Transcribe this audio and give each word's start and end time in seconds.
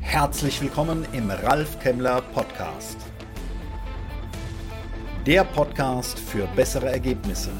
Herzlich 0.00 0.60
willkommen 0.60 1.06
im 1.12 1.30
Ralf 1.30 1.78
Kemmler 1.78 2.20
Podcast. 2.20 2.96
Der 5.24 5.44
Podcast 5.44 6.18
für 6.18 6.48
bessere 6.56 6.90
Ergebnisse. 6.90 7.50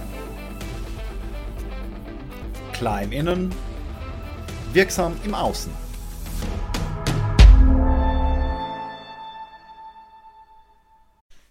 Klein 2.73 3.13
innen, 3.13 3.55
wirksam 4.73 5.17
im 5.25 5.33
Außen. 5.33 5.71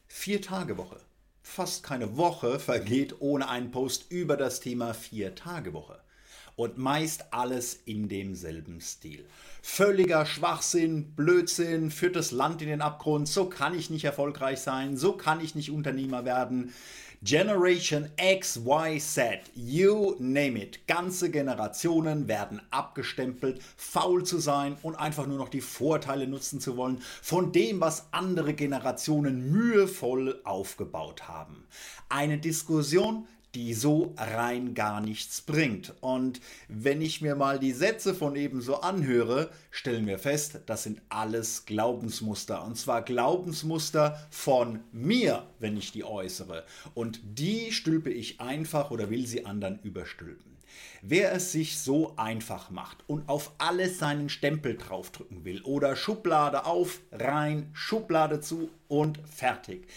Vier-Tage-Woche. 0.08 1.00
Fast 1.42 1.84
keine 1.84 2.18
Woche 2.18 2.60
vergeht 2.60 3.16
ohne 3.22 3.48
einen 3.48 3.72
Post 3.72 4.12
über 4.12 4.36
das 4.36 4.60
Thema 4.60 4.94
Vier-Tage-Woche. 4.94 6.02
Und 6.58 6.78
meist 6.80 7.32
alles 7.32 7.80
in 7.86 8.10
demselben 8.10 8.82
Stil. 8.82 9.24
Völliger 9.62 10.26
Schwachsinn, 10.26 11.14
Blödsinn, 11.16 11.92
führt 11.92 12.16
das 12.16 12.32
Land 12.32 12.64
in 12.64 12.68
den 12.68 12.82
Abgrund, 12.82 13.28
so 13.28 13.46
kann 13.48 13.78
ich 13.78 13.92
nicht 13.92 14.06
erfolgreich 14.06 14.60
sein, 14.60 14.98
so 14.98 15.14
kann 15.14 15.40
ich 15.40 15.54
nicht 15.54 15.70
Unternehmer 15.70 16.26
werden. 16.26 16.74
Generation 17.22 18.10
X, 18.18 18.58
Y, 18.58 19.00
Z, 19.00 19.40
you 19.54 20.16
name 20.20 20.60
it. 20.60 20.88
Ganze 20.88 21.30
Generationen 21.32 22.28
werden 22.28 22.62
abgestempelt, 22.72 23.60
faul 23.76 24.24
zu 24.24 24.40
sein 24.40 24.78
und 24.82 24.96
einfach 24.96 25.26
nur 25.26 25.38
noch 25.38 25.50
die 25.50 25.62
Vorteile 25.62 26.28
nutzen 26.28 26.60
zu 26.60 26.76
wollen 26.76 27.02
von 27.22 27.52
dem, 27.52 27.82
was 27.82 28.08
andere 28.12 28.54
Generationen 28.54 29.52
mühevoll 29.52 30.42
aufgebaut 30.44 31.28
haben. 31.28 31.68
Eine 32.10 32.38
Diskussion, 32.40 33.28
die 33.56 33.74
so 33.74 34.14
rein 34.18 34.74
gar 34.74 35.02
nichts 35.02 35.42
bringt. 35.42 35.94
Und 36.02 36.42
wenn 36.68 37.02
ich 37.02 37.22
mir 37.22 37.36
mal 37.36 37.60
die 37.60 37.72
Sätze 37.72 38.14
von 38.14 38.36
eben 38.36 38.62
so 38.62 38.82
anhöre, 38.82 39.50
stellen 39.72 40.06
wir 40.06 40.20
fest, 40.20 40.60
das 40.66 40.84
sind 40.84 41.02
alles 41.10 41.66
Glaubensmuster. 41.66 42.64
Und 42.64 42.78
zwar 42.78 43.02
Glaubensmuster 43.02 44.20
von 44.30 44.82
mir, 44.92 45.48
wenn 45.60 45.78
ich 45.78 45.92
die 45.92 46.04
äußere. 46.04 46.66
Und 46.94 47.20
die 47.24 47.72
stülpe 47.72 48.12
ich 48.12 48.42
einfach 48.42 48.92
oder 48.92 49.10
will 49.10 49.26
sie 49.26 49.46
anderen 49.46 49.80
überstülpen. 49.80 50.58
Wer 51.02 51.32
es 51.34 51.52
sich 51.52 51.80
so 51.80 52.14
einfach 52.18 52.70
macht 52.70 53.04
und 53.08 53.30
auf 53.30 53.52
alles 53.58 54.00
seinen 54.00 54.30
Stempel 54.30 54.78
draufdrücken 54.78 55.46
will 55.46 55.62
oder 55.62 55.96
Schublade 55.96 56.66
auf, 56.66 57.00
rein, 57.12 57.70
Schublade 57.74 58.42
zu 58.42 58.70
und 58.88 59.20
fertig 59.28 59.88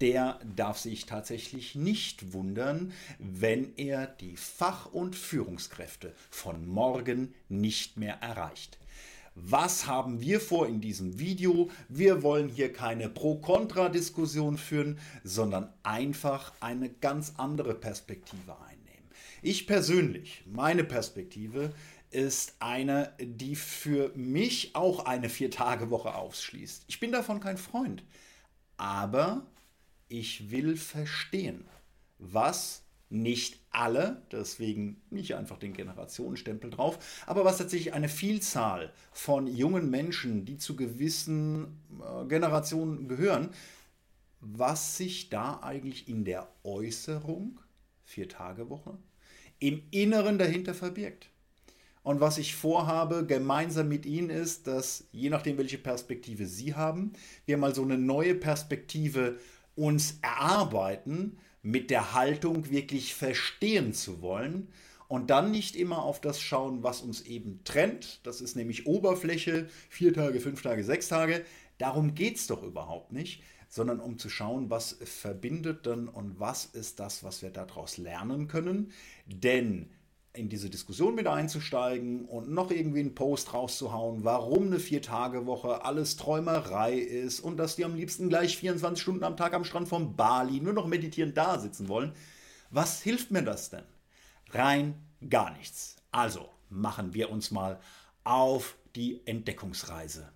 der 0.00 0.40
darf 0.56 0.78
sich 0.78 1.06
tatsächlich 1.06 1.74
nicht 1.74 2.32
wundern, 2.32 2.92
wenn 3.18 3.74
er 3.76 4.06
die 4.06 4.36
Fach- 4.36 4.92
und 4.92 5.16
Führungskräfte 5.16 6.14
von 6.30 6.66
morgen 6.66 7.34
nicht 7.48 7.96
mehr 7.96 8.22
erreicht. 8.22 8.78
Was 9.34 9.86
haben 9.86 10.20
wir 10.20 10.40
vor 10.40 10.66
in 10.66 10.80
diesem 10.80 11.20
Video? 11.20 11.70
Wir 11.88 12.24
wollen 12.24 12.48
hier 12.48 12.72
keine 12.72 13.08
Pro-Kontra-Diskussion 13.08 14.58
führen, 14.58 14.98
sondern 15.22 15.72
einfach 15.84 16.52
eine 16.60 16.88
ganz 16.88 17.34
andere 17.36 17.74
Perspektive 17.74 18.56
einnehmen. 18.60 19.08
Ich 19.40 19.68
persönlich, 19.68 20.42
meine 20.46 20.82
Perspektive 20.82 21.72
ist 22.10 22.56
eine, 22.58 23.12
die 23.20 23.54
für 23.54 24.10
mich 24.16 24.74
auch 24.74 25.04
eine 25.04 25.28
Vier-Tage-Woche 25.28 26.14
ausschließt. 26.14 26.84
Ich 26.88 26.98
bin 26.98 27.12
davon 27.12 27.38
kein 27.38 27.58
Freund. 27.58 28.02
Aber 28.76 29.46
ich 30.08 30.50
will 30.50 30.76
verstehen, 30.76 31.64
was 32.18 32.82
nicht 33.10 33.60
alle, 33.70 34.22
deswegen 34.32 35.00
nicht 35.10 35.34
einfach 35.34 35.58
den 35.58 35.72
Generationenstempel 35.72 36.70
drauf, 36.70 36.98
aber 37.26 37.44
was 37.44 37.58
tatsächlich 37.58 37.94
eine 37.94 38.08
Vielzahl 38.08 38.92
von 39.12 39.46
jungen 39.46 39.90
Menschen, 39.90 40.44
die 40.44 40.58
zu 40.58 40.76
gewissen 40.76 41.80
äh, 42.00 42.26
Generationen 42.26 43.08
gehören, 43.08 43.50
was 44.40 44.96
sich 44.96 45.30
da 45.30 45.60
eigentlich 45.62 46.08
in 46.08 46.24
der 46.24 46.48
Äußerung, 46.64 47.60
Vier-Tage-Woche, 48.04 48.98
im 49.58 49.82
Inneren 49.90 50.38
dahinter 50.38 50.74
verbirgt. 50.74 51.30
Und 52.02 52.20
was 52.20 52.38
ich 52.38 52.54
vorhabe, 52.54 53.26
gemeinsam 53.26 53.88
mit 53.88 54.06
Ihnen 54.06 54.30
ist, 54.30 54.66
dass 54.66 55.08
je 55.12 55.28
nachdem, 55.28 55.58
welche 55.58 55.78
Perspektive 55.78 56.46
Sie 56.46 56.74
haben, 56.74 57.12
wir 57.44 57.58
mal 57.58 57.74
so 57.74 57.82
eine 57.82 57.98
neue 57.98 58.34
Perspektive 58.34 59.38
uns 59.78 60.18
erarbeiten, 60.22 61.38
mit 61.62 61.90
der 61.90 62.14
Haltung 62.14 62.70
wirklich 62.70 63.14
verstehen 63.14 63.92
zu 63.92 64.22
wollen 64.22 64.68
und 65.08 65.30
dann 65.30 65.50
nicht 65.50 65.76
immer 65.76 66.02
auf 66.02 66.20
das 66.20 66.40
schauen, 66.40 66.82
was 66.82 67.00
uns 67.00 67.22
eben 67.22 67.60
trennt. 67.64 68.20
Das 68.24 68.40
ist 68.40 68.56
nämlich 68.56 68.86
Oberfläche, 68.86 69.68
vier 69.88 70.12
Tage, 70.12 70.40
fünf 70.40 70.62
Tage, 70.62 70.84
sechs 70.84 71.08
Tage. 71.08 71.44
Darum 71.78 72.14
geht 72.14 72.36
es 72.36 72.46
doch 72.46 72.62
überhaupt 72.62 73.12
nicht, 73.12 73.42
sondern 73.68 74.00
um 74.00 74.18
zu 74.18 74.28
schauen, 74.28 74.70
was 74.70 74.98
verbindet 75.04 75.86
denn 75.86 76.08
und 76.08 76.38
was 76.38 76.66
ist 76.66 77.00
das, 77.00 77.24
was 77.24 77.42
wir 77.42 77.50
daraus 77.50 77.96
lernen 77.96 78.48
können. 78.48 78.92
Denn 79.26 79.90
in 80.38 80.48
diese 80.48 80.70
Diskussion 80.70 81.14
mit 81.14 81.26
einzusteigen 81.26 82.24
und 82.24 82.48
noch 82.48 82.70
irgendwie 82.70 83.00
einen 83.00 83.14
Post 83.14 83.52
rauszuhauen, 83.52 84.24
warum 84.24 84.68
eine 84.68 84.78
Vier-Tage-Woche 84.78 85.84
alles 85.84 86.16
Träumerei 86.16 86.94
ist 86.94 87.40
und 87.40 87.56
dass 87.56 87.76
die 87.76 87.84
am 87.84 87.96
liebsten 87.96 88.28
gleich 88.28 88.56
24 88.56 89.02
Stunden 89.02 89.24
am 89.24 89.36
Tag 89.36 89.52
am 89.52 89.64
Strand 89.64 89.88
von 89.88 90.16
Bali 90.16 90.60
nur 90.60 90.72
noch 90.72 90.86
meditierend 90.86 91.36
da 91.36 91.58
sitzen 91.58 91.88
wollen. 91.88 92.12
Was 92.70 93.02
hilft 93.02 93.30
mir 93.30 93.42
das 93.42 93.70
denn? 93.70 93.84
Rein 94.50 94.94
gar 95.28 95.50
nichts. 95.50 95.96
Also 96.12 96.48
machen 96.70 97.14
wir 97.14 97.30
uns 97.30 97.50
mal 97.50 97.80
auf 98.24 98.76
die 98.94 99.20
Entdeckungsreise. 99.26 100.30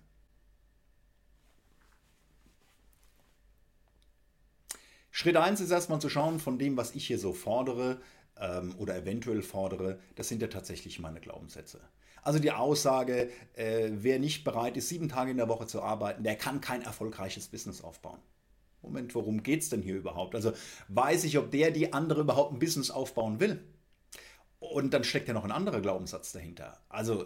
Schritt 5.11 5.37
1 5.37 5.61
ist 5.61 5.69
erstmal 5.69 6.01
zu 6.01 6.09
schauen 6.09 6.39
von 6.39 6.57
dem, 6.57 6.75
was 6.75 6.95
ich 6.95 7.05
hier 7.05 7.19
so 7.19 7.33
fordere, 7.33 8.01
ähm, 8.39 8.75
oder 8.77 8.95
eventuell 8.95 9.41
fordere, 9.41 9.99
das 10.15 10.27
sind 10.27 10.41
ja 10.41 10.47
tatsächlich 10.47 10.99
meine 10.99 11.19
Glaubenssätze. 11.19 11.79
Also 12.21 12.39
die 12.39 12.51
Aussage, 12.51 13.29
äh, 13.53 13.89
wer 13.91 14.17
nicht 14.17 14.43
bereit 14.43 14.77
ist, 14.77 14.89
sieben 14.89 15.09
Tage 15.09 15.31
in 15.31 15.37
der 15.37 15.49
Woche 15.49 15.67
zu 15.67 15.81
arbeiten, 15.81 16.23
der 16.23 16.35
kann 16.35 16.61
kein 16.61 16.81
erfolgreiches 16.81 17.47
Business 17.47 17.83
aufbauen. 17.83 18.19
Moment, 18.81 19.13
worum 19.15 19.43
geht 19.43 19.61
es 19.61 19.69
denn 19.69 19.81
hier 19.81 19.95
überhaupt? 19.95 20.35
Also 20.35 20.53
weiß 20.89 21.23
ich, 21.25 21.37
ob 21.37 21.51
der 21.51 21.71
die 21.71 21.93
andere 21.93 22.21
überhaupt 22.21 22.53
ein 22.53 22.59
Business 22.59 22.91
aufbauen 22.91 23.39
will? 23.39 23.61
Und 24.59 24.93
dann 24.93 25.03
steckt 25.03 25.27
ja 25.27 25.33
noch 25.33 25.43
ein 25.43 25.51
anderer 25.51 25.81
Glaubenssatz 25.81 26.31
dahinter. 26.31 26.79
Also 26.89 27.25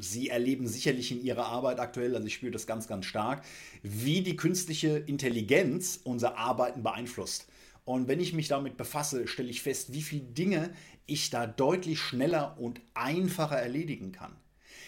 Sie 0.00 0.28
erleben 0.28 0.66
sicherlich 0.66 1.12
in 1.12 1.22
Ihrer 1.22 1.46
Arbeit 1.46 1.78
aktuell, 1.78 2.16
also 2.16 2.26
ich 2.26 2.34
spüre 2.34 2.50
das 2.50 2.66
ganz, 2.66 2.88
ganz 2.88 3.06
stark, 3.06 3.44
wie 3.82 4.22
die 4.22 4.34
künstliche 4.36 4.98
Intelligenz 4.98 6.00
unser 6.02 6.36
Arbeiten 6.36 6.82
beeinflusst. 6.82 7.46
Und 7.84 8.08
wenn 8.08 8.20
ich 8.20 8.32
mich 8.32 8.48
damit 8.48 8.76
befasse, 8.76 9.26
stelle 9.28 9.50
ich 9.50 9.62
fest, 9.62 9.92
wie 9.92 10.02
viele 10.02 10.22
Dinge 10.22 10.72
ich 11.06 11.30
da 11.30 11.46
deutlich 11.46 12.00
schneller 12.00 12.58
und 12.58 12.80
einfacher 12.94 13.58
erledigen 13.58 14.12
kann. 14.12 14.34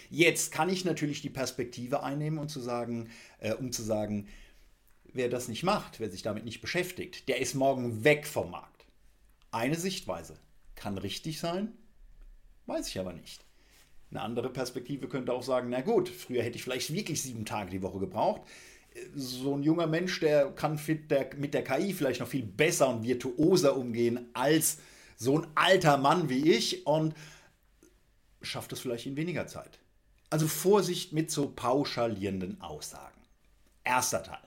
Jetzt 0.09 0.53
kann 0.53 0.69
ich 0.69 0.85
natürlich 0.85 1.21
die 1.21 1.31
Perspektive 1.31 2.03
einnehmen 2.03 2.39
und 2.39 2.49
zu 2.49 2.61
sagen, 2.61 3.11
äh, 3.39 3.53
um 3.53 3.73
zu 3.73 3.83
sagen, 3.83 4.29
wer 5.05 5.29
das 5.29 5.49
nicht 5.49 5.63
macht, 5.63 6.01
wer 6.01 6.11
sich 6.11 6.23
damit 6.23 6.45
nicht 6.45 6.61
beschäftigt, 6.61 7.29
der 7.29 7.41
ist 7.41 7.55
morgen 7.55 8.05
weg 8.05 8.27
vom 8.27 8.51
Markt. 8.51 8.87
Eine 9.51 9.77
Sichtweise 9.77 10.39
kann 10.75 10.97
richtig 10.97 11.39
sein, 11.39 11.73
weiß 12.67 12.89
ich 12.89 12.99
aber 12.99 13.13
nicht. 13.13 13.45
Eine 14.11 14.23
andere 14.23 14.51
Perspektive 14.51 15.09
könnte 15.09 15.33
auch 15.33 15.43
sagen, 15.43 15.69
na 15.71 15.81
gut, 15.81 16.09
früher 16.09 16.43
hätte 16.43 16.57
ich 16.57 16.63
vielleicht 16.63 16.93
wirklich 16.93 17.21
sieben 17.21 17.45
Tage 17.45 17.71
die 17.71 17.83
Woche 17.83 17.99
gebraucht 17.99 18.43
so 19.15 19.55
ein 19.55 19.63
junger 19.63 19.87
Mensch, 19.87 20.21
der 20.21 20.51
kann 20.53 20.81
mit 20.87 21.55
der 21.55 21.65
KI 21.65 21.93
vielleicht 21.93 22.21
noch 22.21 22.29
viel 22.29 22.45
besser 22.45 22.89
und 22.89 23.05
virtuoser 23.05 23.77
umgehen 23.77 24.29
als 24.33 24.79
so 25.17 25.39
ein 25.39 25.47
alter 25.55 25.97
Mann 25.97 26.29
wie 26.29 26.53
ich 26.53 26.87
und 26.87 27.15
schafft 28.43 28.73
es 28.73 28.81
vielleicht 28.81 29.07
in 29.07 29.17
weniger 29.17 29.47
Zeit. 29.47 29.79
Also 30.31 30.47
Vorsicht 30.47 31.13
mit 31.13 31.31
so 31.31 31.49
pauschalierenden 31.49 32.61
Aussagen. 32.61 33.21
Erster 33.85 34.23
Teil. 34.23 34.39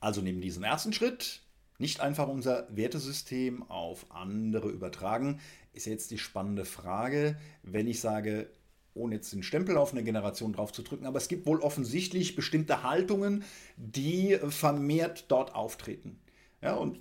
Also 0.00 0.20
neben 0.20 0.40
diesem 0.40 0.62
ersten 0.62 0.92
Schritt 0.92 1.42
nicht 1.78 2.00
einfach 2.00 2.28
unser 2.28 2.66
Wertesystem 2.74 3.68
auf 3.70 4.06
andere 4.10 4.68
übertragen, 4.68 5.40
ist 5.72 5.86
jetzt 5.86 6.10
die 6.10 6.18
spannende 6.18 6.64
Frage, 6.64 7.38
wenn 7.62 7.86
ich 7.86 8.00
sage, 8.00 8.50
ohne 8.94 9.16
jetzt 9.16 9.32
den 9.32 9.42
Stempel 9.42 9.76
auf 9.76 9.92
eine 9.92 10.02
Generation 10.02 10.52
drauf 10.52 10.72
zu 10.72 10.82
drücken, 10.82 11.06
aber 11.06 11.18
es 11.18 11.28
gibt 11.28 11.46
wohl 11.46 11.60
offensichtlich 11.60 12.36
bestimmte 12.36 12.82
Haltungen, 12.82 13.44
die 13.76 14.38
vermehrt 14.48 15.26
dort 15.28 15.54
auftreten. 15.54 16.18
Ja, 16.62 16.74
und 16.74 16.98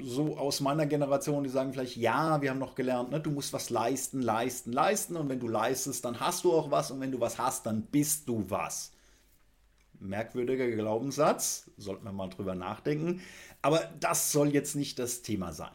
so 0.00 0.36
aus 0.38 0.60
meiner 0.60 0.86
Generation, 0.86 1.42
die 1.42 1.50
sagen 1.50 1.72
vielleicht, 1.72 1.96
ja, 1.96 2.40
wir 2.42 2.50
haben 2.50 2.60
noch 2.60 2.76
gelernt, 2.76 3.10
ne, 3.10 3.18
du 3.18 3.30
musst 3.30 3.52
was 3.52 3.68
leisten, 3.68 4.22
leisten, 4.22 4.72
leisten 4.72 5.16
und 5.16 5.28
wenn 5.28 5.40
du 5.40 5.48
leistest, 5.48 6.04
dann 6.04 6.20
hast 6.20 6.44
du 6.44 6.52
auch 6.52 6.70
was 6.70 6.92
und 6.92 7.00
wenn 7.00 7.10
du 7.10 7.18
was 7.18 7.36
hast, 7.36 7.66
dann 7.66 7.82
bist 7.82 8.28
du 8.28 8.44
was. 8.48 8.92
Merkwürdiger 9.98 10.70
Glaubenssatz, 10.70 11.70
sollten 11.76 12.04
wir 12.04 12.12
mal 12.12 12.28
drüber 12.28 12.54
nachdenken, 12.54 13.20
aber 13.62 13.80
das 13.98 14.30
soll 14.30 14.54
jetzt 14.54 14.76
nicht 14.76 15.00
das 15.00 15.22
Thema 15.22 15.52
sein. 15.52 15.72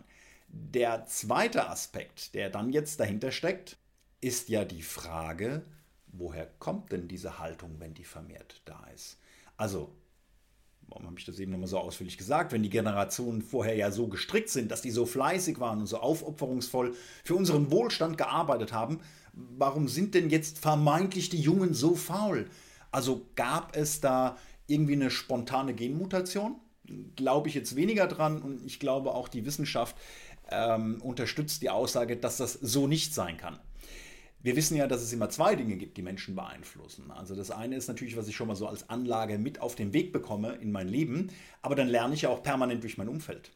Der 0.48 1.06
zweite 1.06 1.68
Aspekt, 1.68 2.36
der 2.36 2.50
dann 2.50 2.70
jetzt 2.72 3.02
dahinter 3.02 3.32
steckt, 3.32 3.78
ist 4.22 4.50
ja 4.50 4.66
die 4.66 4.82
Frage, 4.82 5.64
woher 6.08 6.46
kommt 6.60 6.92
denn 6.92 7.08
diese 7.08 7.40
Haltung, 7.40 7.76
wenn 7.80 7.94
die 7.94 8.04
vermehrt 8.04 8.62
da 8.66 8.86
ist? 8.94 9.18
Also, 9.58 9.96
warum 10.88 11.08
habe 11.08 11.20
ich 11.20 11.26
das 11.26 11.40
eben 11.40 11.52
nochmal 11.52 11.68
so 11.68 11.80
ausführlich 11.80 12.18
gesagt, 12.18 12.52
wenn 12.52 12.64
die 12.64 12.70
Generationen 12.70 13.42
vorher 13.42 13.76
ja 13.76 13.92
so 13.92 14.08
gestrickt 14.08 14.50
sind, 14.50 14.72
dass 14.72 14.82
die 14.82 14.92
so 14.92 15.06
fleißig 15.06 15.60
waren 15.60 15.80
und 15.80 15.88
so 15.88 15.98
aufopferungsvoll 15.98 16.96
für 17.24 17.36
unseren 17.36 17.72
Wohlstand 17.72 18.18
gearbeitet 18.18 18.74
haben, 18.74 19.00
warum 19.34 19.88
sind 19.88 20.16
denn 20.16 20.30
jetzt 20.30 20.60
vermeintlich 20.60 21.30
die 21.30 21.42
Jungen 21.42 21.74
so 21.74 21.96
faul? 21.96 22.50
Also 22.92 23.26
gab 23.36 23.76
es 23.76 24.00
da 24.00 24.38
irgendwie 24.68 24.94
eine 24.94 25.12
spontane 25.12 25.74
Genmutation? 25.74 26.56
Glaube 27.16 27.50
ich 27.50 27.56
jetzt 27.56 27.76
weniger 27.76 28.08
dran 28.08 28.42
und 28.42 28.66
ich 28.66 28.80
glaube 28.80 29.12
auch 29.14 29.28
die 29.28 29.46
Wissenschaft 29.46 29.96
ähm, 30.50 31.02
unterstützt 31.02 31.62
die 31.62 31.70
Aussage, 31.70 32.16
dass 32.18 32.38
das 32.38 32.54
so 32.54 32.88
nicht 32.88 33.14
sein 33.14 33.38
kann. 33.38 33.60
Wir 34.46 34.56
wissen 34.56 34.78
ja, 34.78 34.86
dass 34.86 35.02
es 35.02 35.12
immer 35.12 35.32
zwei 35.32 35.56
Dinge 35.56 35.76
gibt, 35.76 35.98
die 35.98 36.04
Menschen 36.04 36.36
beeinflussen. 36.36 37.10
Also 37.10 37.34
das 37.34 37.50
eine 37.50 37.78
ist 37.78 37.88
natürlich, 37.88 38.16
was 38.16 38.28
ich 38.28 38.36
schon 38.36 38.48
mal 38.48 38.56
so 38.56 38.68
als 38.68 38.92
Anlage 38.92 39.40
mit 39.40 39.60
auf 39.60 39.74
den 39.74 39.92
Weg 39.92 40.14
bekomme 40.14 40.54
in 40.62 40.72
mein 40.72 40.88
Leben, 40.88 41.32
aber 41.64 41.74
dann 41.74 41.88
lerne 41.88 42.14
ich 42.14 42.22
ja 42.22 42.30
auch 42.30 42.44
permanent 42.44 42.84
durch 42.84 43.00
mein 43.00 43.10
Umfeld. 43.10 43.50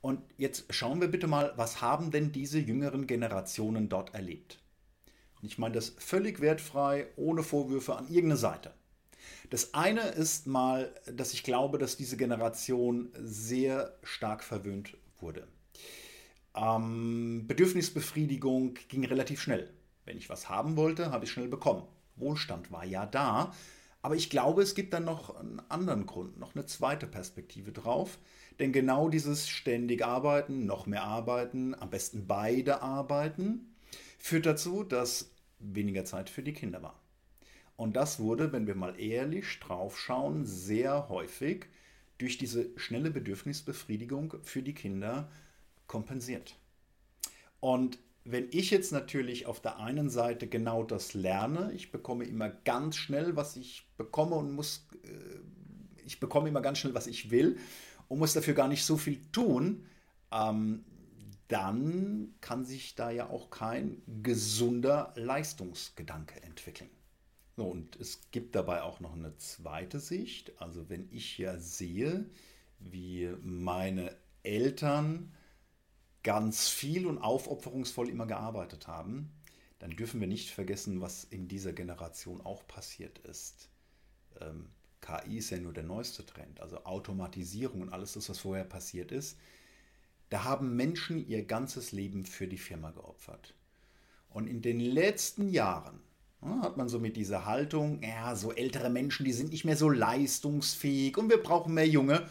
Und 0.00 0.22
jetzt 0.36 0.64
schauen 0.74 1.00
wir 1.00 1.06
bitte 1.06 1.28
mal, 1.28 1.52
was 1.54 1.80
haben 1.80 2.10
denn 2.10 2.32
diese 2.32 2.58
jüngeren 2.58 3.06
Generationen 3.06 3.88
dort 3.88 4.12
erlebt? 4.12 4.58
Und 5.40 5.46
ich 5.46 5.58
meine 5.58 5.76
das 5.76 5.90
völlig 5.98 6.40
wertfrei, 6.40 7.06
ohne 7.14 7.44
Vorwürfe 7.44 7.94
an 7.94 8.08
irgendeine 8.08 8.36
Seite. 8.36 8.74
Das 9.50 9.72
eine 9.72 10.00
ist 10.00 10.48
mal, 10.48 10.92
dass 11.12 11.32
ich 11.32 11.44
glaube, 11.44 11.78
dass 11.78 11.96
diese 11.96 12.16
Generation 12.16 13.10
sehr 13.20 13.96
stark 14.02 14.42
verwöhnt 14.42 14.96
wurde. 15.20 15.46
Ähm, 16.56 17.44
Bedürfnisbefriedigung 17.46 18.74
ging 18.88 19.04
relativ 19.04 19.40
schnell. 19.40 19.72
Wenn 20.04 20.16
ich 20.16 20.28
was 20.28 20.48
haben 20.48 20.76
wollte, 20.76 21.10
habe 21.10 21.24
ich 21.24 21.30
schnell 21.30 21.48
bekommen. 21.48 21.82
Wohlstand 22.16 22.70
war 22.70 22.84
ja 22.84 23.06
da. 23.06 23.52
Aber 24.02 24.16
ich 24.16 24.28
glaube, 24.28 24.62
es 24.62 24.74
gibt 24.74 24.92
dann 24.92 25.04
noch 25.04 25.34
einen 25.34 25.62
anderen 25.70 26.04
Grund, 26.06 26.38
noch 26.38 26.54
eine 26.54 26.66
zweite 26.66 27.06
Perspektive 27.06 27.72
drauf. 27.72 28.18
Denn 28.58 28.72
genau 28.72 29.08
dieses 29.08 29.48
ständig 29.48 30.04
Arbeiten, 30.04 30.66
noch 30.66 30.86
mehr 30.86 31.04
Arbeiten, 31.04 31.74
am 31.74 31.90
besten 31.90 32.26
beide 32.26 32.82
arbeiten, 32.82 33.74
führt 34.18 34.46
dazu, 34.46 34.84
dass 34.84 35.30
weniger 35.58 36.04
Zeit 36.04 36.28
für 36.28 36.42
die 36.42 36.52
Kinder 36.52 36.82
war. 36.82 37.00
Und 37.76 37.96
das 37.96 38.20
wurde, 38.20 38.52
wenn 38.52 38.66
wir 38.66 38.74
mal 38.74 38.98
ehrlich 39.00 39.58
draufschauen, 39.60 40.44
sehr 40.44 41.08
häufig 41.08 41.66
durch 42.18 42.38
diese 42.38 42.68
schnelle 42.78 43.10
Bedürfnisbefriedigung 43.10 44.34
für 44.42 44.62
die 44.62 44.74
Kinder 44.74 45.30
kompensiert. 45.86 46.56
Und 47.60 47.98
wenn 48.24 48.48
ich 48.50 48.70
jetzt 48.70 48.90
natürlich 48.90 49.46
auf 49.46 49.60
der 49.60 49.78
einen 49.78 50.08
Seite 50.08 50.46
genau 50.46 50.82
das 50.82 51.12
lerne, 51.12 51.72
ich 51.72 51.92
bekomme 51.92 52.24
immer 52.24 52.48
ganz 52.48 52.96
schnell, 52.96 53.36
was 53.36 53.56
ich 53.56 53.86
bekomme 53.98 54.36
und 54.36 54.52
muss, 54.52 54.86
äh, 55.04 55.08
ich 56.06 56.20
bekomme 56.20 56.48
immer 56.48 56.62
ganz 56.62 56.78
schnell, 56.78 56.94
was 56.94 57.06
ich 57.06 57.30
will 57.30 57.58
und 58.08 58.18
muss 58.18 58.32
dafür 58.32 58.54
gar 58.54 58.68
nicht 58.68 58.84
so 58.84 58.96
viel 58.96 59.20
tun, 59.30 59.86
ähm, 60.32 60.84
dann 61.48 62.34
kann 62.40 62.64
sich 62.64 62.94
da 62.94 63.10
ja 63.10 63.28
auch 63.28 63.50
kein 63.50 64.02
gesunder 64.22 65.12
Leistungsgedanke 65.16 66.42
entwickeln. 66.42 66.90
So, 67.56 67.66
und 67.66 67.96
es 67.96 68.30
gibt 68.30 68.54
dabei 68.56 68.82
auch 68.82 69.00
noch 69.00 69.12
eine 69.12 69.36
zweite 69.36 70.00
Sicht. 70.00 70.52
Also 70.60 70.88
wenn 70.88 71.08
ich 71.12 71.38
ja 71.38 71.58
sehe, 71.58 72.24
wie 72.80 73.30
meine 73.42 74.16
Eltern 74.42 75.32
ganz 76.24 76.68
viel 76.68 77.06
und 77.06 77.18
aufopferungsvoll 77.18 78.08
immer 78.08 78.26
gearbeitet 78.26 78.88
haben, 78.88 79.30
dann 79.78 79.90
dürfen 79.90 80.20
wir 80.20 80.26
nicht 80.26 80.50
vergessen, 80.50 81.00
was 81.00 81.24
in 81.24 81.46
dieser 81.46 81.72
Generation 81.72 82.40
auch 82.40 82.66
passiert 82.66 83.18
ist. 83.20 83.68
Ähm, 84.40 84.70
KI 85.00 85.38
ist 85.38 85.50
ja 85.50 85.58
nur 85.58 85.74
der 85.74 85.84
neueste 85.84 86.24
Trend, 86.24 86.60
also 86.60 86.84
Automatisierung 86.84 87.82
und 87.82 87.92
alles 87.92 88.14
das, 88.14 88.28
was 88.30 88.38
vorher 88.38 88.64
passiert 88.64 89.12
ist. 89.12 89.38
Da 90.30 90.44
haben 90.44 90.74
Menschen 90.74 91.28
ihr 91.28 91.44
ganzes 91.44 91.92
Leben 91.92 92.24
für 92.24 92.48
die 92.48 92.58
Firma 92.58 92.90
geopfert. 92.90 93.54
Und 94.30 94.46
in 94.46 94.62
den 94.62 94.80
letzten 94.80 95.50
Jahren 95.50 96.00
ja, 96.40 96.62
hat 96.62 96.78
man 96.78 96.88
so 96.88 96.98
mit 96.98 97.16
dieser 97.16 97.44
Haltung, 97.44 98.02
ja, 98.02 98.34
so 98.34 98.52
ältere 98.52 98.88
Menschen, 98.88 99.24
die 99.24 99.32
sind 99.32 99.50
nicht 99.50 99.66
mehr 99.66 99.76
so 99.76 99.90
leistungsfähig 99.90 101.18
und 101.18 101.28
wir 101.28 101.42
brauchen 101.42 101.74
mehr 101.74 101.86
Junge 101.86 102.26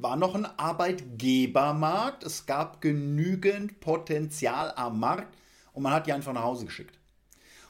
war 0.00 0.16
noch 0.16 0.34
ein 0.34 0.46
Arbeitgebermarkt. 0.46 2.24
Es 2.24 2.46
gab 2.46 2.80
genügend 2.80 3.80
Potenzial 3.80 4.72
am 4.76 5.00
Markt 5.00 5.36
und 5.72 5.82
man 5.82 5.92
hat 5.92 6.06
die 6.06 6.12
einfach 6.12 6.32
nach 6.32 6.42
Hause 6.42 6.66
geschickt. 6.66 6.98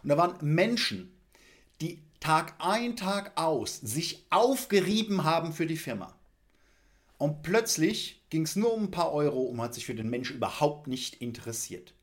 Und 0.03 0.09
da 0.11 0.17
waren 0.17 0.37
Menschen, 0.41 1.13
die 1.81 2.03
Tag 2.21 2.55
ein, 2.59 2.97
Tag 2.97 3.33
aus 3.37 3.81
sich 3.81 4.27
aufgerieben 4.31 5.25
haben 5.25 5.53
für 5.53 5.67
die 5.67 5.77
Firma. 5.77 6.15
Und 7.19 7.43
plötzlich 7.43 8.23
ging 8.31 8.43
es 8.43 8.57
nur 8.57 8.75
um 8.75 8.85
ein 8.85 8.91
paar 8.91 9.13
Euro 9.13 9.43
und 9.43 9.61
hat 9.61 9.75
sich 9.75 9.87
für 9.87 9.95
den 9.95 10.11
Menschen 10.11 10.37
überhaupt 10.37 10.87
nicht 10.87 11.21
interessiert. 11.23 11.95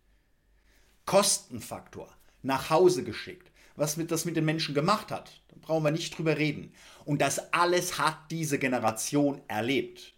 Kostenfaktor, 1.06 2.10
nach 2.42 2.70
Hause 2.70 3.04
geschickt, 3.04 3.51
was 3.82 3.98
das 4.08 4.26
mit 4.26 4.36
den 4.36 4.46
Menschen 4.46 4.76
gemacht 4.76 5.12
hat, 5.12 5.42
da 5.50 5.56
brauchen 5.60 5.84
wir 5.84 5.92
nicht 5.92 6.18
drüber 6.18 6.38
reden. 6.38 6.72
Und 7.04 7.22
das 7.22 7.52
alles 7.52 7.98
hat 7.98 8.18
diese 8.30 8.60
Generation 8.60 9.42
erlebt. 9.48 10.14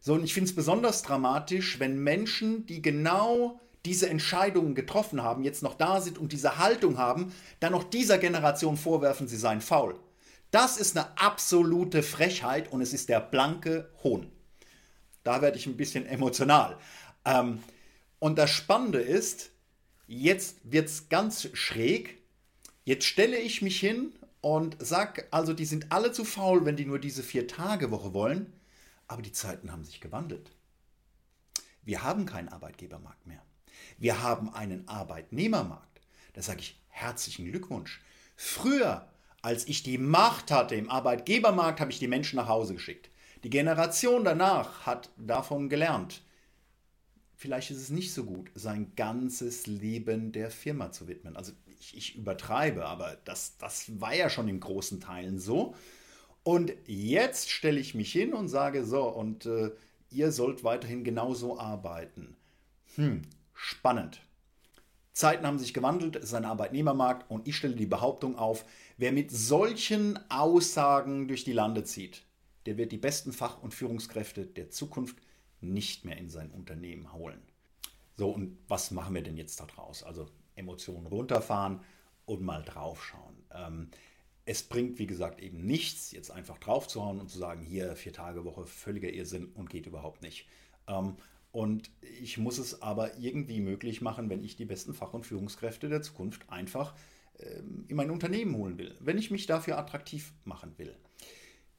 So, 0.00 0.14
und 0.14 0.24
ich 0.24 0.34
finde 0.34 0.50
es 0.50 0.54
besonders 0.54 1.02
dramatisch, 1.02 1.80
wenn 1.80 1.98
Menschen, 1.98 2.66
die 2.66 2.82
genau 2.82 3.60
diese 3.84 4.08
Entscheidungen 4.10 4.74
getroffen 4.74 5.22
haben, 5.22 5.42
jetzt 5.42 5.62
noch 5.62 5.74
da 5.74 6.00
sind 6.00 6.18
und 6.18 6.32
diese 6.32 6.58
Haltung 6.58 6.98
haben, 6.98 7.32
dann 7.60 7.72
noch 7.72 7.84
dieser 7.84 8.18
Generation 8.18 8.76
vorwerfen, 8.76 9.26
sie 9.26 9.36
seien 9.36 9.60
faul. 9.60 9.98
Das 10.50 10.76
ist 10.76 10.96
eine 10.96 11.18
absolute 11.18 12.02
Frechheit 12.02 12.70
und 12.70 12.80
es 12.80 12.92
ist 12.92 13.08
der 13.08 13.20
blanke 13.20 13.90
Hohn. 14.02 14.30
Da 15.24 15.40
werde 15.42 15.56
ich 15.56 15.66
ein 15.66 15.76
bisschen 15.76 16.06
emotional. 16.06 16.76
Ähm, 17.24 17.62
und 18.18 18.38
das 18.38 18.50
Spannende 18.50 19.00
ist, 19.00 19.50
jetzt 20.06 20.58
wird 20.64 20.88
es 20.88 21.08
ganz 21.08 21.48
schräg. 21.52 22.17
Jetzt 22.88 23.04
stelle 23.04 23.38
ich 23.38 23.60
mich 23.60 23.78
hin 23.78 24.14
und 24.40 24.78
sage, 24.80 25.26
also 25.30 25.52
die 25.52 25.66
sind 25.66 25.92
alle 25.92 26.10
zu 26.10 26.24
faul, 26.24 26.64
wenn 26.64 26.76
die 26.76 26.86
nur 26.86 26.98
diese 26.98 27.22
Vier-Tage-Woche 27.22 28.14
wollen. 28.14 28.50
Aber 29.06 29.20
die 29.20 29.32
Zeiten 29.32 29.70
haben 29.70 29.84
sich 29.84 30.00
gewandelt. 30.00 30.50
Wir 31.82 32.02
haben 32.02 32.24
keinen 32.24 32.48
Arbeitgebermarkt 32.48 33.26
mehr. 33.26 33.42
Wir 33.98 34.22
haben 34.22 34.54
einen 34.54 34.88
Arbeitnehmermarkt. 34.88 36.00
Da 36.32 36.40
sage 36.40 36.60
ich 36.60 36.80
herzlichen 36.88 37.50
Glückwunsch. 37.50 38.00
Früher, 38.36 39.06
als 39.42 39.68
ich 39.68 39.82
die 39.82 39.98
Macht 39.98 40.50
hatte 40.50 40.74
im 40.74 40.88
Arbeitgebermarkt, 40.88 41.80
habe 41.80 41.90
ich 41.90 41.98
die 41.98 42.08
Menschen 42.08 42.36
nach 42.36 42.48
Hause 42.48 42.72
geschickt. 42.72 43.10
Die 43.44 43.50
Generation 43.50 44.24
danach 44.24 44.86
hat 44.86 45.10
davon 45.18 45.68
gelernt. 45.68 46.22
Vielleicht 47.36 47.70
ist 47.70 47.82
es 47.82 47.90
nicht 47.90 48.14
so 48.14 48.24
gut, 48.24 48.50
sein 48.54 48.94
ganzes 48.96 49.66
Leben 49.66 50.32
der 50.32 50.50
Firma 50.50 50.90
zu 50.90 51.06
widmen. 51.06 51.36
Also 51.36 51.52
ich, 51.78 51.96
ich 51.96 52.16
übertreibe, 52.16 52.86
aber 52.86 53.16
das, 53.24 53.56
das 53.58 54.00
war 54.00 54.14
ja 54.14 54.30
schon 54.30 54.48
in 54.48 54.60
großen 54.60 55.00
Teilen 55.00 55.38
so. 55.38 55.74
Und 56.42 56.72
jetzt 56.86 57.50
stelle 57.50 57.80
ich 57.80 57.94
mich 57.94 58.12
hin 58.12 58.32
und 58.32 58.48
sage 58.48 58.84
so, 58.84 59.04
und 59.08 59.46
äh, 59.46 59.70
ihr 60.10 60.32
sollt 60.32 60.64
weiterhin 60.64 61.04
genauso 61.04 61.58
arbeiten. 61.58 62.36
Hm, 62.94 63.22
spannend. 63.54 64.20
Zeiten 65.12 65.46
haben 65.46 65.58
sich 65.58 65.74
gewandelt, 65.74 66.14
es 66.16 66.26
ist 66.26 66.34
ein 66.34 66.44
Arbeitnehmermarkt 66.44 67.28
und 67.28 67.48
ich 67.48 67.56
stelle 67.56 67.74
die 67.74 67.86
Behauptung 67.86 68.36
auf, 68.36 68.64
wer 68.98 69.10
mit 69.10 69.32
solchen 69.32 70.18
Aussagen 70.30 71.26
durch 71.26 71.42
die 71.42 71.52
Lande 71.52 71.82
zieht, 71.82 72.22
der 72.66 72.76
wird 72.76 72.92
die 72.92 72.98
besten 72.98 73.32
Fach- 73.32 73.60
und 73.60 73.74
Führungskräfte 73.74 74.46
der 74.46 74.70
Zukunft 74.70 75.16
nicht 75.60 76.04
mehr 76.04 76.16
in 76.18 76.30
sein 76.30 76.52
Unternehmen 76.52 77.12
holen. 77.12 77.42
So, 78.16 78.30
und 78.30 78.58
was 78.68 78.90
machen 78.92 79.14
wir 79.14 79.22
denn 79.22 79.36
jetzt 79.36 79.58
daraus? 79.58 80.04
Also 80.04 80.28
Emotionen 80.58 81.06
runterfahren 81.06 81.80
und 82.26 82.42
mal 82.42 82.62
draufschauen. 82.62 83.36
Ähm, 83.54 83.90
es 84.44 84.62
bringt, 84.62 84.98
wie 84.98 85.06
gesagt, 85.06 85.40
eben 85.40 85.66
nichts, 85.66 86.10
jetzt 86.12 86.30
einfach 86.30 86.58
draufzuhauen 86.58 87.20
und 87.20 87.28
zu 87.28 87.38
sagen, 87.38 87.62
hier 87.62 87.94
vier 87.96 88.12
Tage 88.12 88.44
Woche, 88.44 88.64
völliger 88.64 89.10
Irrsinn 89.10 89.46
und 89.54 89.68
geht 89.68 89.86
überhaupt 89.86 90.22
nicht. 90.22 90.46
Ähm, 90.86 91.16
und 91.50 91.90
ich 92.20 92.38
muss 92.38 92.58
es 92.58 92.82
aber 92.82 93.18
irgendwie 93.18 93.60
möglich 93.60 94.00
machen, 94.00 94.30
wenn 94.30 94.44
ich 94.44 94.56
die 94.56 94.64
besten 94.64 94.94
Fach- 94.94 95.14
und 95.14 95.26
Führungskräfte 95.26 95.88
der 95.88 96.02
Zukunft 96.02 96.48
einfach 96.50 96.94
ähm, 97.38 97.84
in 97.88 97.96
mein 97.96 98.10
Unternehmen 98.10 98.56
holen 98.56 98.78
will, 98.78 98.94
wenn 99.00 99.18
ich 99.18 99.30
mich 99.30 99.46
dafür 99.46 99.78
attraktiv 99.78 100.32
machen 100.44 100.74
will. 100.76 100.94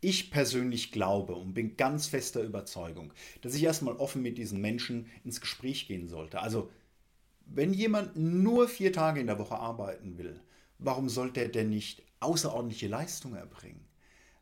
Ich 0.01 0.31
persönlich 0.31 0.91
glaube 0.91 1.35
und 1.35 1.53
bin 1.53 1.75
ganz 1.75 2.07
fester 2.07 2.41
Überzeugung, 2.41 3.13
dass 3.41 3.53
ich 3.55 3.63
erstmal 3.63 3.95
offen 3.95 4.21
mit 4.21 4.37
diesen 4.37 4.61
Menschen 4.61 5.07
ins 5.25 5.41
Gespräch 5.41 5.87
gehen 5.87 6.07
sollte. 6.07 6.39
Also, 6.41 6.69
wenn 7.53 7.73
jemand 7.73 8.15
nur 8.15 8.67
vier 8.67 8.93
Tage 8.93 9.19
in 9.19 9.27
der 9.27 9.39
Woche 9.39 9.55
arbeiten 9.55 10.17
will, 10.17 10.39
warum 10.77 11.09
sollte 11.09 11.41
er 11.41 11.49
denn 11.49 11.69
nicht 11.69 12.03
außerordentliche 12.19 12.87
Leistung 12.87 13.35
erbringen. 13.35 13.85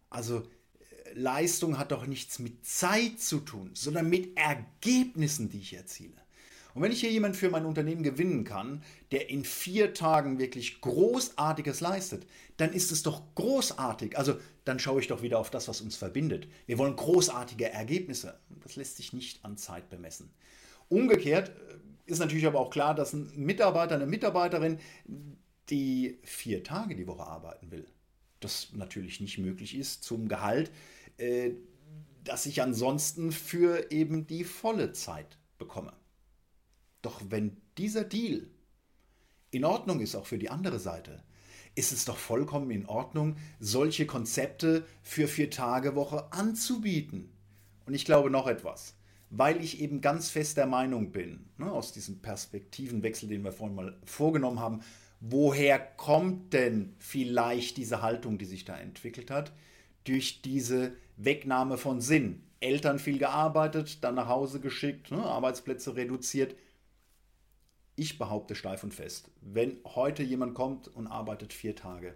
Also 0.09 0.39
äh, 0.39 1.13
Leistung 1.13 1.77
hat 1.77 1.91
doch 1.91 2.07
nichts 2.07 2.39
mit 2.39 2.65
Zeit 2.65 3.19
zu 3.19 3.39
tun, 3.39 3.71
sondern 3.73 4.09
mit 4.09 4.37
Ergebnissen, 4.37 5.49
die 5.49 5.59
ich 5.59 5.73
erziele. 5.73 6.13
Und 6.73 6.83
wenn 6.83 6.91
ich 6.91 6.99
hier 6.99 7.11
jemanden 7.11 7.37
für 7.37 7.49
mein 7.49 7.65
Unternehmen 7.65 8.03
gewinnen 8.03 8.43
kann, 8.43 8.83
der 9.11 9.31
in 9.31 9.43
vier 9.43 9.95
Tagen 9.95 10.37
wirklich 10.37 10.79
Großartiges 10.81 11.81
leistet, 11.81 12.27
dann 12.57 12.71
ist 12.71 12.91
es 12.91 13.01
doch 13.01 13.23
großartig. 13.33 14.15
Also 14.15 14.37
dann 14.63 14.77
schaue 14.77 15.01
ich 15.01 15.07
doch 15.07 15.23
wieder 15.23 15.39
auf 15.39 15.49
das, 15.49 15.67
was 15.67 15.81
uns 15.81 15.95
verbindet. 15.95 16.47
Wir 16.67 16.77
wollen 16.77 16.95
großartige 16.95 17.71
Ergebnisse. 17.71 18.39
Das 18.61 18.75
lässt 18.75 18.97
sich 18.97 19.11
nicht 19.11 19.43
an 19.43 19.57
Zeit 19.57 19.89
bemessen. 19.89 20.29
Umgekehrt 20.87 21.49
äh, 21.49 21.79
ist 22.07 22.19
natürlich 22.19 22.47
aber 22.47 22.59
auch 22.59 22.69
klar, 22.69 22.95
dass 22.95 23.13
ein 23.13 23.31
Mitarbeiter, 23.35 23.95
eine 23.95 24.07
Mitarbeiterin, 24.07 24.79
die 25.69 26.19
vier 26.23 26.63
Tage 26.63 26.95
die 26.95 27.07
Woche 27.07 27.23
arbeiten 27.23 27.69
will, 27.69 27.85
das 28.39 28.69
natürlich 28.73 29.19
nicht 29.19 29.37
möglich 29.37 29.77
ist 29.77 30.03
zum 30.03 30.27
Gehalt, 30.27 30.71
äh, 31.17 31.51
das 32.23 32.45
ich 32.45 32.61
ansonsten 32.61 33.31
für 33.31 33.91
eben 33.91 34.25
die 34.25 34.43
volle 34.43 34.93
Zeit 34.93 35.37
bekomme. 35.57 35.93
Doch 37.01 37.21
wenn 37.29 37.57
dieser 37.77 38.03
Deal 38.03 38.47
in 39.51 39.65
Ordnung 39.65 39.99
ist, 39.99 40.15
auch 40.15 40.25
für 40.25 40.37
die 40.37 40.49
andere 40.49 40.79
Seite, 40.79 41.23
ist 41.75 41.91
es 41.91 42.05
doch 42.05 42.17
vollkommen 42.17 42.71
in 42.71 42.85
Ordnung, 42.87 43.37
solche 43.59 44.07
Konzepte 44.07 44.85
für 45.03 45.27
Vier-Tage-Woche 45.27 46.31
anzubieten. 46.31 47.31
Und 47.85 47.93
ich 47.93 48.03
glaube 48.03 48.29
noch 48.29 48.47
etwas, 48.47 48.96
weil 49.29 49.63
ich 49.63 49.81
eben 49.81 50.01
ganz 50.01 50.29
fest 50.29 50.57
der 50.57 50.67
Meinung 50.67 51.11
bin, 51.11 51.45
ne, 51.57 51.71
aus 51.71 51.91
diesem 51.91 52.19
Perspektivenwechsel, 52.19 53.29
den 53.29 53.43
wir 53.43 53.51
vorhin 53.51 53.75
mal 53.75 53.97
vorgenommen 54.05 54.59
haben, 54.59 54.81
woher 55.19 55.79
kommt 55.79 56.53
denn 56.53 56.93
vielleicht 56.99 57.77
diese 57.77 58.01
Haltung, 58.01 58.37
die 58.37 58.45
sich 58.45 58.65
da 58.65 58.77
entwickelt 58.77 59.31
hat? 59.31 59.51
Durch 60.03 60.41
diese 60.41 60.93
Wegnahme 61.17 61.77
von 61.77 62.01
Sinn. 62.01 62.43
Eltern 62.59 62.97
viel 62.97 63.19
gearbeitet, 63.19 64.03
dann 64.03 64.15
nach 64.15 64.27
Hause 64.27 64.59
geschickt, 64.59 65.11
ne, 65.11 65.21
Arbeitsplätze 65.21 65.95
reduziert. 65.95 66.55
Ich 67.95 68.17
behaupte 68.17 68.55
steif 68.55 68.83
und 68.83 68.93
fest, 68.93 69.29
wenn 69.41 69.77
heute 69.83 70.23
jemand 70.23 70.55
kommt 70.55 70.87
und 70.87 71.07
arbeitet 71.07 71.53
vier 71.53 71.75
Tage 71.75 72.13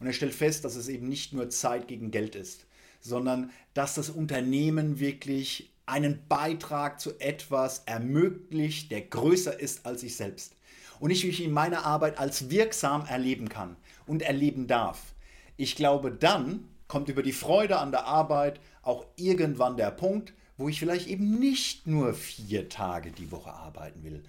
und 0.00 0.06
er 0.06 0.12
stellt 0.12 0.34
fest, 0.34 0.64
dass 0.64 0.76
es 0.76 0.88
eben 0.88 1.08
nicht 1.08 1.32
nur 1.32 1.50
Zeit 1.50 1.88
gegen 1.88 2.10
Geld 2.10 2.34
ist, 2.34 2.66
sondern 3.00 3.50
dass 3.74 3.94
das 3.94 4.10
Unternehmen 4.10 5.00
wirklich 5.00 5.72
einen 5.88 6.26
Beitrag 6.28 7.00
zu 7.00 7.18
etwas 7.18 7.82
ermöglicht, 7.86 8.90
der 8.90 9.02
größer 9.02 9.58
ist 9.58 9.86
als 9.86 10.02
ich 10.02 10.16
selbst. 10.16 10.54
Und 11.00 11.10
ich 11.10 11.24
mich 11.24 11.42
in 11.42 11.52
meiner 11.52 11.84
Arbeit 11.84 12.18
als 12.18 12.50
wirksam 12.50 13.06
erleben 13.06 13.48
kann 13.48 13.76
und 14.06 14.22
erleben 14.22 14.66
darf. 14.66 15.14
Ich 15.56 15.76
glaube, 15.76 16.10
dann 16.10 16.68
kommt 16.88 17.08
über 17.08 17.22
die 17.22 17.32
Freude 17.32 17.78
an 17.78 17.90
der 17.90 18.06
Arbeit 18.06 18.60
auch 18.82 19.06
irgendwann 19.16 19.76
der 19.76 19.90
Punkt, 19.90 20.32
wo 20.56 20.68
ich 20.68 20.78
vielleicht 20.78 21.06
eben 21.06 21.38
nicht 21.38 21.86
nur 21.86 22.14
vier 22.14 22.68
Tage 22.68 23.12
die 23.12 23.30
Woche 23.30 23.52
arbeiten 23.52 24.02
will, 24.02 24.22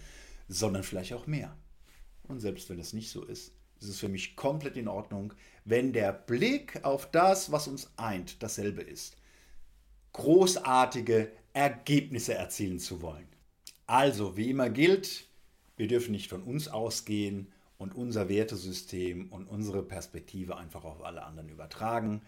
sondern 0.47 0.83
vielleicht 0.83 1.13
auch 1.13 1.27
mehr. 1.27 1.55
Und 2.27 2.39
selbst 2.39 2.69
wenn 2.69 2.79
es 2.79 2.93
nicht 2.93 3.09
so 3.09 3.23
ist, 3.23 3.51
ist 3.79 3.89
es 3.89 3.99
für 3.99 4.09
mich 4.09 4.35
komplett 4.35 4.77
in 4.77 4.87
Ordnung, 4.87 5.33
wenn 5.65 5.93
der 5.93 6.13
Blick 6.13 6.83
auf 6.83 7.09
das, 7.09 7.51
was 7.51 7.67
uns 7.67 7.89
eint, 7.97 8.43
dasselbe 8.43 8.81
ist. 8.81 9.15
Großartige 10.13 11.31
Ergebnisse 11.59 12.33
erzielen 12.33 12.79
zu 12.79 13.01
wollen. 13.01 13.27
Also, 13.85 14.37
wie 14.37 14.49
immer 14.49 14.69
gilt, 14.69 15.25
wir 15.77 15.87
dürfen 15.87 16.11
nicht 16.11 16.29
von 16.29 16.43
uns 16.43 16.67
ausgehen 16.67 17.51
und 17.77 17.95
unser 17.95 18.29
Wertesystem 18.29 19.31
und 19.31 19.47
unsere 19.47 19.83
Perspektive 19.83 20.57
einfach 20.57 20.83
auf 20.83 21.03
alle 21.03 21.23
anderen 21.23 21.49
übertragen. 21.49 22.21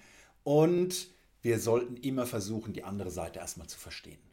Und 0.44 1.10
wir 1.42 1.60
sollten 1.60 1.98
immer 1.98 2.26
versuchen, 2.26 2.74
die 2.74 2.84
andere 2.84 3.12
Seite 3.12 3.40
erstmal 3.40 3.68
zu 3.68 3.80
verstehen 3.80 4.32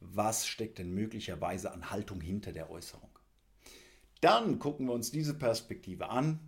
was 0.00 0.46
steckt 0.46 0.78
denn 0.78 0.94
möglicherweise 0.94 1.72
an 1.72 1.90
Haltung 1.90 2.20
hinter 2.20 2.52
der 2.52 2.70
Äußerung. 2.70 3.10
Dann 4.20 4.58
gucken 4.58 4.86
wir 4.86 4.92
uns 4.92 5.10
diese 5.10 5.34
Perspektive 5.34 6.08
an, 6.08 6.40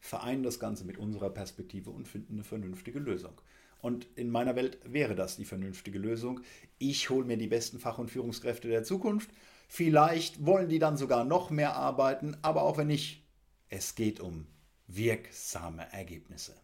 vereinen 0.00 0.42
das 0.42 0.60
Ganze 0.60 0.84
mit 0.84 0.98
unserer 0.98 1.30
Perspektive 1.30 1.90
und 1.90 2.08
finden 2.08 2.34
eine 2.34 2.44
vernünftige 2.44 2.98
Lösung. 2.98 3.40
Und 3.82 4.06
in 4.16 4.30
meiner 4.30 4.56
Welt 4.56 4.78
wäre 4.84 5.14
das 5.14 5.36
die 5.36 5.44
vernünftige 5.44 5.98
Lösung. 5.98 6.40
Ich 6.78 7.10
hole 7.10 7.24
mir 7.24 7.36
die 7.36 7.46
besten 7.46 7.78
Fach- 7.78 7.98
und 7.98 8.10
Führungskräfte 8.10 8.68
der 8.68 8.84
Zukunft. 8.84 9.30
Vielleicht 9.68 10.44
wollen 10.44 10.68
die 10.68 10.78
dann 10.78 10.96
sogar 10.96 11.24
noch 11.24 11.50
mehr 11.50 11.76
arbeiten, 11.76 12.36
aber 12.42 12.62
auch 12.62 12.76
wenn 12.76 12.88
nicht, 12.88 13.24
es 13.68 13.94
geht 13.94 14.20
um 14.20 14.46
wirksame 14.88 15.86
Ergebnisse. 15.92 16.54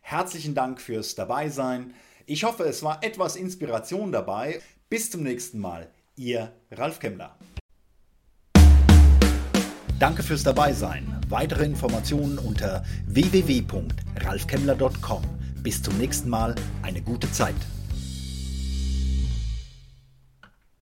Herzlichen 0.00 0.54
Dank 0.54 0.80
fürs 0.80 1.14
Dabeisein. 1.14 1.94
Ich 2.26 2.44
hoffe, 2.44 2.64
es 2.64 2.82
war 2.82 3.04
etwas 3.04 3.36
Inspiration 3.36 4.10
dabei. 4.10 4.60
Bis 4.88 5.10
zum 5.10 5.22
nächsten 5.22 5.58
Mal, 5.58 5.90
Ihr 6.16 6.52
Ralf 6.70 6.98
Kemmler. 6.98 7.38
Danke 9.98 10.24
fürs 10.24 10.42
Dabeisein. 10.42 11.20
Weitere 11.28 11.64
Informationen 11.64 12.38
unter 12.38 12.84
www.ralfkemmler.com. 13.06 15.41
Bis 15.62 15.80
zum 15.80 15.96
nächsten 15.96 16.28
Mal, 16.28 16.56
eine 16.82 17.00
gute 17.00 17.30
Zeit. 17.30 17.54